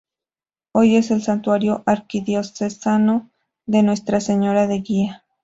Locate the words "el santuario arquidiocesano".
1.11-3.29